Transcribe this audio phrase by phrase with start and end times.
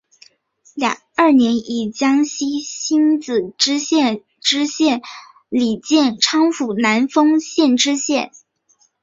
[1.15, 5.01] 二年以江西星子县知县署
[5.49, 8.31] 理建昌府南丰县知县。